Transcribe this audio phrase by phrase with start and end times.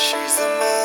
[0.00, 0.77] She's the man.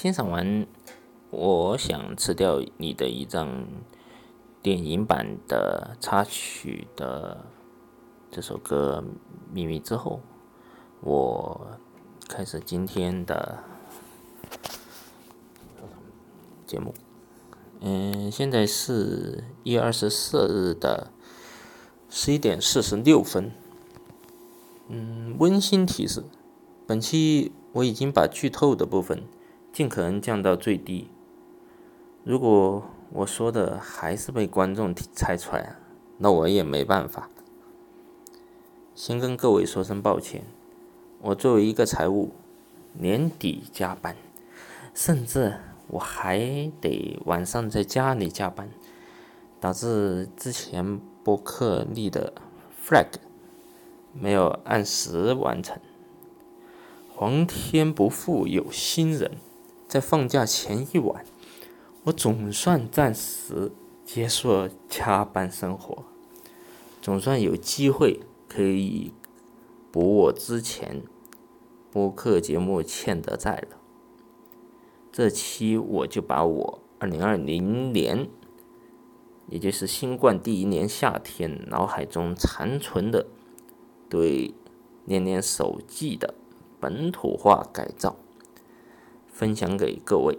[0.00, 0.46] 欣赏完
[1.28, 3.46] 《我想吃掉你的一张》
[4.62, 7.44] 电影版的插曲的
[8.30, 9.04] 这首歌
[9.52, 10.22] 《秘密》之后，
[11.02, 11.72] 我
[12.26, 13.58] 开始今天的
[16.66, 16.94] 节目。
[17.80, 21.10] 嗯，现在是一月二十四日的
[22.08, 23.52] 十一点四十六分。
[24.88, 26.24] 嗯，温馨提示：
[26.86, 29.24] 本期我已经把剧透的部分
[29.72, 31.08] 尽可能降到最低。
[32.24, 35.76] 如果我说的还是被观众猜出来，
[36.18, 37.28] 那我也没办法。
[38.94, 40.44] 先跟各位说声抱歉，
[41.22, 42.32] 我作为一个财务，
[42.92, 44.14] 年底加班，
[44.92, 45.56] 甚至
[45.88, 48.68] 我还得晚上在家里加班，
[49.58, 52.34] 导致之前播客立的
[52.84, 53.06] flag
[54.12, 55.78] 没有按时完成。
[57.14, 59.32] 皇天不负有心人，
[59.90, 61.24] 在放假前一晚，
[62.04, 63.72] 我总算暂时
[64.04, 66.04] 结束了加班生活，
[67.02, 69.12] 总算有机会可以
[69.90, 71.02] 补我之前
[71.90, 73.78] 播客节目欠的债了。
[75.10, 78.28] 这期我就把我二零二零年，
[79.48, 83.26] 也就是新冠第一年夏天，脑海中残存的
[84.08, 84.50] 对
[85.06, 86.34] 《念念手记》的
[86.78, 88.14] 本土化改造，
[89.40, 90.38] 分享给各位。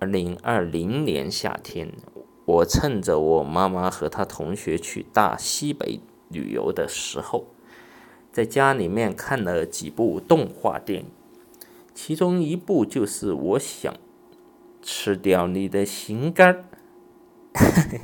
[0.00, 1.92] 二零二零年夏天，
[2.44, 7.46] 我趁着我妈妈和她同学去大西北旅游的时候，
[8.32, 11.06] 在家里面看了几部动画电影，
[11.94, 13.94] 其中一部就是我想
[14.82, 16.64] 吃掉你的心肝儿。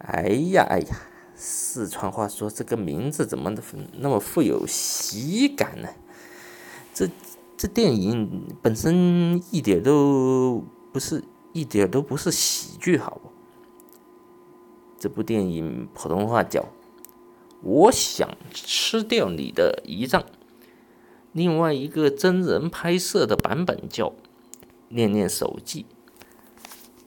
[0.00, 0.96] 哎呀哎呀，
[1.36, 3.54] 四川话说这个名字怎么
[3.98, 5.88] 那么富有喜感呢？
[6.94, 7.10] 这
[7.56, 13.30] 这电影本身一点都不是，一点都不是喜剧，好不？
[14.96, 16.60] 这部电影普通话叫
[17.62, 20.22] 《我想吃掉你的胰脏》，
[21.32, 24.10] 另外一个真人拍摄的版本叫
[24.88, 25.84] 《念念手记》，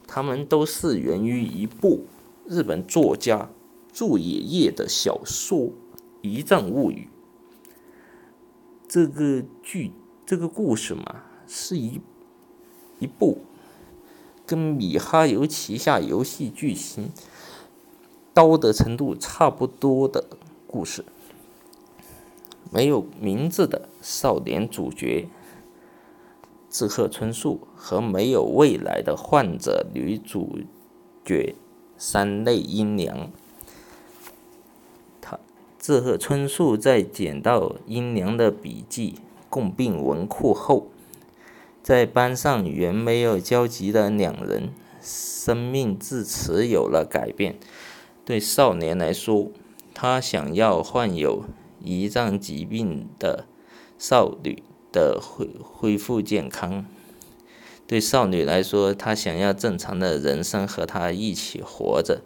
[0.06, 2.04] 他们都是源于一部
[2.46, 3.50] 日本作家
[3.92, 5.58] 注野叶的小说
[6.22, 7.08] 《胰脏物语》。
[8.88, 9.92] 这个剧，
[10.24, 12.00] 这个故事嘛，是一
[12.98, 13.42] 一部
[14.46, 17.10] 跟米哈游旗下游戏剧情
[18.32, 20.24] 刀的程度差不多的
[20.66, 21.04] 故事。
[22.72, 25.28] 没有名字的少年主角
[26.70, 30.58] 志贺春树和没有未来的患者女主
[31.24, 31.54] 角
[31.98, 33.30] 三类阴阳。
[35.88, 39.14] 他志贺春树在捡到阴阳的笔记
[39.48, 40.88] 共病文库后，
[41.82, 44.68] 在班上原没有交集的两人，
[45.00, 47.58] 生命自此有了改变。
[48.26, 49.50] 对少年来说，
[49.94, 51.44] 他想要患有
[51.82, 53.46] 胰脏疾病的
[53.98, 54.62] 少女
[54.92, 56.84] 的恢恢复健康。
[57.86, 62.20] 对少女来说，她想要正常的人生和他一起活着。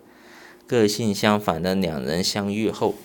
[0.67, 2.97] 个性相反的两人相遇后，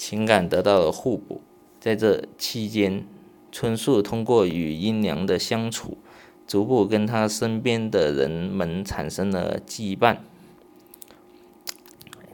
[0.00, 1.42] 情感得到了互补。
[1.78, 3.04] 在这期间，
[3.52, 5.98] 春树通过与阴阳的相处，
[6.46, 10.16] 逐步跟他身边的人们产生了羁绊。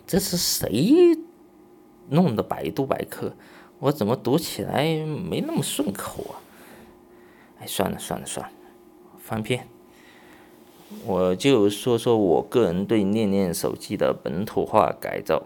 [0.07, 1.19] 这是谁
[2.09, 3.35] 弄的百度百科？
[3.81, 6.39] 我怎么读起来没那么顺口啊？
[7.59, 8.53] 哎，算了算了算了。
[9.19, 9.67] 翻篇，
[11.05, 15.43] 我就说说我个人对念念手机的本土化改造，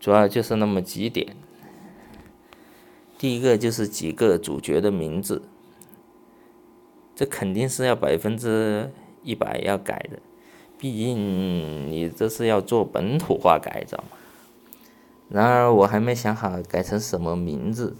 [0.00, 1.36] 主要就是那么几点。
[3.18, 5.42] 第一个就是几个主角的名字，
[7.14, 8.90] 这肯定是要百分之
[9.22, 10.18] 一百要改的，
[10.78, 14.16] 毕竟你这是要做本土化改造嘛。
[15.28, 17.94] 然而我还没想好改成什么名字。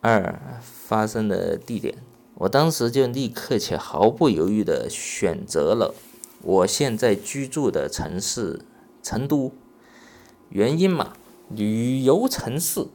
[0.00, 1.98] 二发生的地点。
[2.36, 5.94] 我当时就立刻且毫不犹豫的选择了
[6.42, 8.62] 我现在居住的城市
[9.02, 9.52] 成都。
[10.50, 11.14] 原因嘛，
[11.48, 12.86] 旅游城市，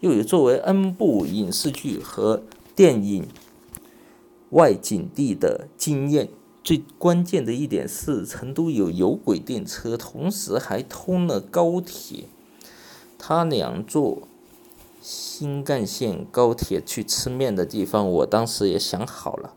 [0.00, 2.42] 又有作为 N 部影视剧和
[2.74, 3.26] 电影
[4.50, 6.28] 外景地的经验。
[6.62, 12.24] 最关键的一点是，成都有有轨电车，同时还通了高铁。
[13.18, 14.22] 它两座。
[15.08, 19.54] 新干线、高铁去吃面的地方，我当时也想好了，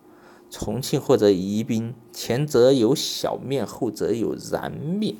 [0.52, 5.16] 重庆或者宜宾，前者有小面，后者有燃面。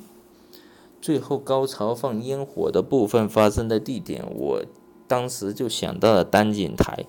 [1.00, 4.64] 最后高潮放烟火的部分发生的地点，我
[5.06, 7.06] 当时就想到了丹景台，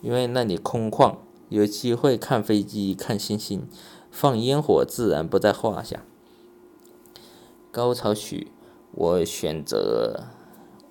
[0.00, 1.16] 因为那里空旷，
[1.48, 3.68] 有机会看飞机、看星星，
[4.10, 6.04] 放烟火自然不在话下。
[7.70, 8.52] 高潮曲，
[8.92, 10.28] 我选择。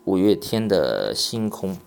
[0.06, 1.80] 五月天的星空，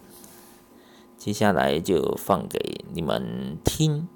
[1.16, 4.08] 接下来就放给你们听。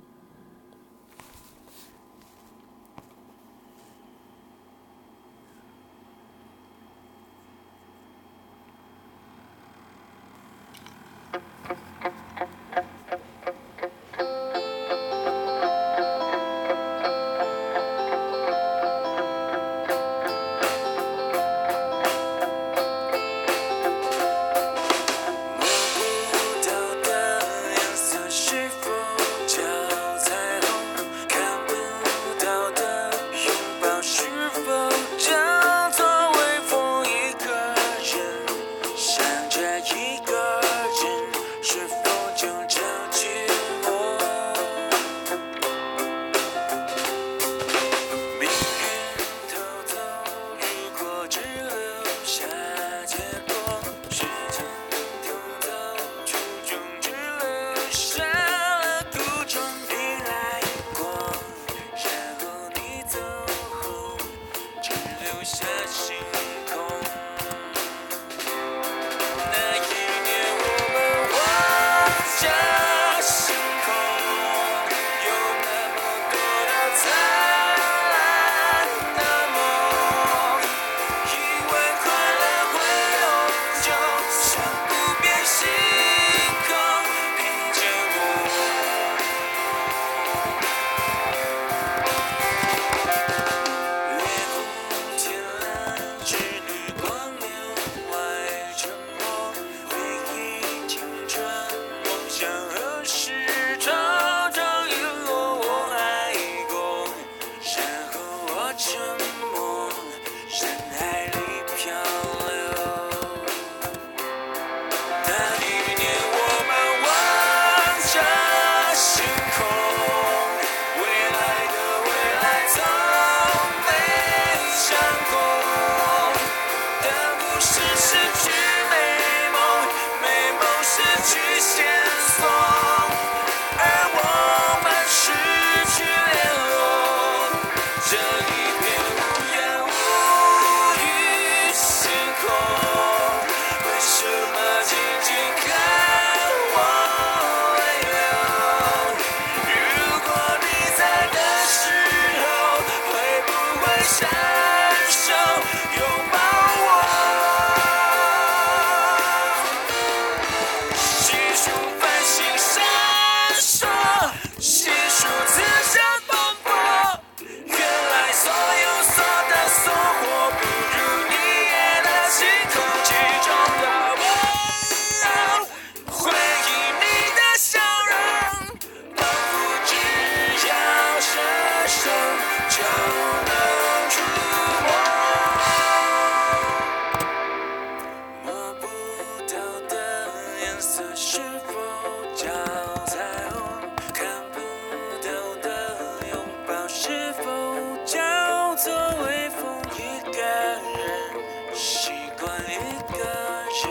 [203.02, 203.90] 个人。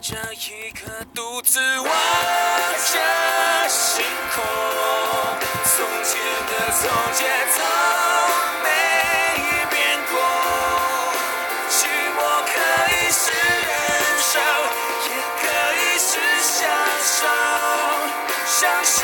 [0.00, 2.98] 这一刻独自望着
[3.68, 4.04] 星
[4.34, 4.42] 空，
[5.64, 6.18] 从前
[6.48, 6.82] 的从
[7.14, 7.20] 前
[7.54, 7.58] 从
[8.62, 8.66] 没
[9.70, 9.78] 变
[10.10, 10.12] 过，
[11.68, 11.72] 寂
[12.16, 12.50] 寞可
[12.90, 13.22] 以是
[13.68, 13.68] 忍
[14.18, 14.32] 受，
[15.06, 15.08] 也
[15.40, 15.42] 可
[15.76, 16.10] 以是
[16.42, 16.58] 享
[17.02, 17.20] 受，
[18.46, 18.98] 享受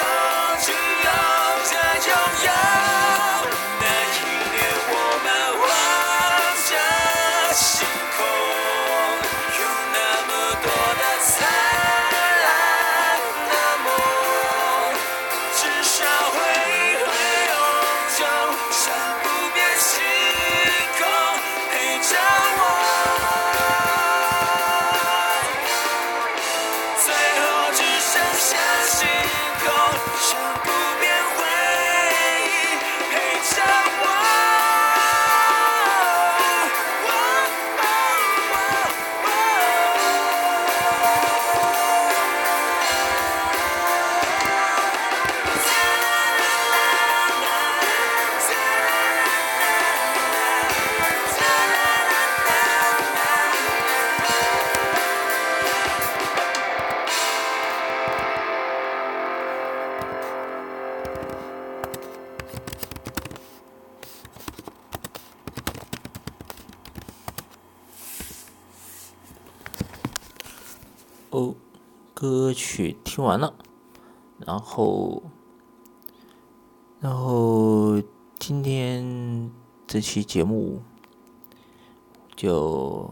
[72.27, 73.55] 歌曲听完了，
[74.45, 75.23] 然后，
[76.99, 78.03] 然后
[78.37, 79.49] 今天
[79.87, 80.83] 这期节目
[82.35, 83.09] 就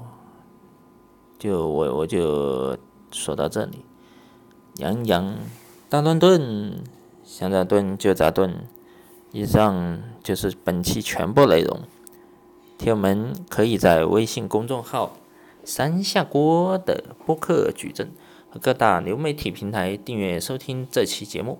[1.38, 2.76] 就我我就
[3.12, 3.84] 说到这里。
[4.78, 5.36] 洋洋
[5.88, 6.82] 大乱炖，
[7.22, 8.66] 想咋炖就咋炖。
[9.30, 11.82] 以上就是本期全部内容。
[12.76, 15.16] 听友们可以在微信公众号
[15.62, 18.10] “三下锅”的播客矩阵
[18.60, 21.58] 各大流媒体平台订阅收听这期节目。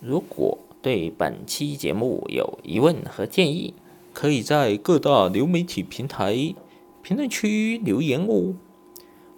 [0.00, 3.74] 如果对本期节目有疑问和建议，
[4.14, 6.54] 可以在各大流媒体平台
[7.02, 8.54] 评论区留言哦。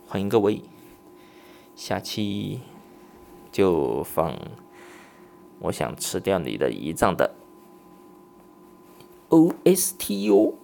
[0.07, 0.62] 欢迎各位，
[1.75, 2.61] 下期
[3.50, 4.33] 就放
[5.59, 7.35] 《我想吃掉你的胰脏》的
[9.31, 10.54] OST 哦。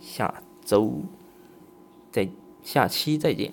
[0.00, 1.02] 下周
[2.12, 2.28] 再
[2.62, 3.52] 下期再见。